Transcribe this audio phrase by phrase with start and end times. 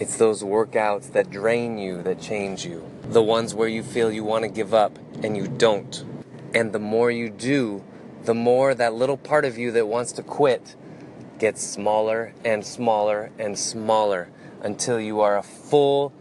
[0.00, 2.90] It's those workouts that drain you that change you.
[3.02, 6.02] The ones where you feel you want to give up and you don't.
[6.54, 7.84] And the more you do,
[8.24, 10.74] the more that little part of you that wants to quit
[11.38, 14.30] gets smaller and smaller and smaller
[14.62, 16.14] until you are a full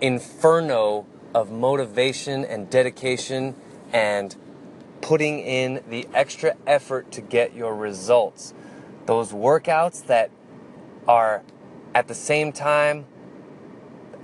[0.00, 3.54] inferno of motivation and dedication
[3.92, 4.34] and
[5.00, 8.52] putting in the extra effort to get your results.
[9.06, 10.32] Those workouts that
[11.06, 11.44] are
[11.94, 13.06] at the same time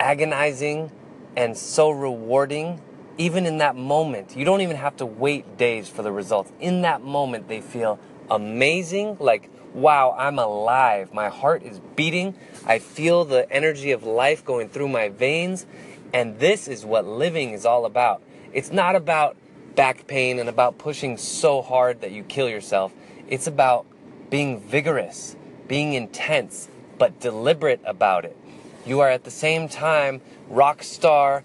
[0.00, 0.90] agonizing
[1.36, 2.80] and so rewarding,
[3.16, 4.36] even in that moment.
[4.36, 6.52] You don't even have to wait days for the results.
[6.60, 7.98] In that moment, they feel
[8.30, 11.12] amazing like, wow, I'm alive.
[11.12, 12.34] My heart is beating.
[12.66, 15.66] I feel the energy of life going through my veins.
[16.12, 18.22] And this is what living is all about.
[18.52, 19.36] It's not about
[19.74, 22.92] back pain and about pushing so hard that you kill yourself.
[23.28, 23.86] It's about
[24.30, 25.36] being vigorous,
[25.68, 28.36] being intense, but deliberate about it.
[28.84, 31.44] You are at the same time rock star,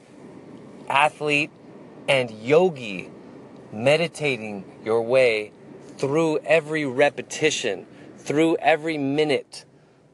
[0.90, 1.52] athlete,
[2.08, 3.10] and yogi,
[3.72, 5.52] meditating your way
[5.98, 7.86] through every repetition,
[8.18, 9.66] through every minute,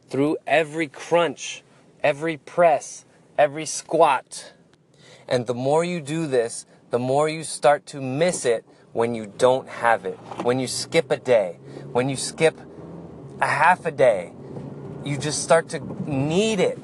[0.09, 1.63] through every crunch,
[2.03, 3.05] every press,
[3.37, 4.53] every squat.
[5.27, 9.31] And the more you do this, the more you start to miss it when you
[9.37, 10.17] don't have it.
[10.41, 11.59] When you skip a day,
[11.91, 12.59] when you skip
[13.39, 14.33] a half a day,
[15.03, 16.77] you just start to need it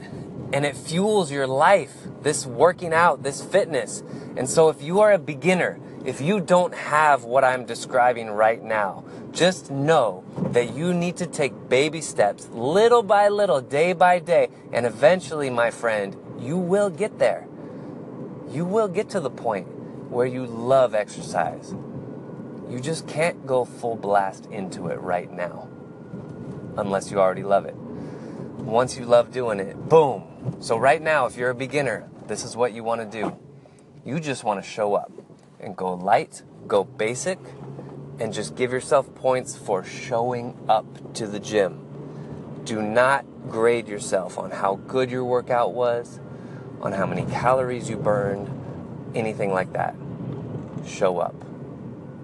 [0.54, 1.94] and it fuels your life.
[2.22, 4.04] This working out, this fitness.
[4.38, 8.64] And so if you are a beginner, if you don't have what I'm describing right
[8.64, 14.20] now, just know that you need to take baby steps, little by little, day by
[14.20, 17.48] day, and eventually, my friend, you will get there.
[18.50, 19.68] You will get to the point
[20.10, 21.74] where you love exercise.
[22.70, 25.68] You just can't go full blast into it right now,
[26.78, 27.76] unless you already love it.
[28.66, 30.24] Once you love doing it, boom.
[30.60, 33.38] So, right now, if you're a beginner, this is what you want to do.
[34.04, 35.12] You just want to show up
[35.60, 37.38] and go light, go basic,
[38.20, 42.62] and just give yourself points for showing up to the gym.
[42.66, 46.20] Do not grade yourself on how good your workout was,
[46.82, 48.50] on how many calories you burned,
[49.14, 49.96] anything like that.
[50.88, 51.36] Show up.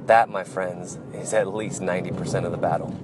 [0.07, 2.97] That, my friends, is at least 90% of the battle.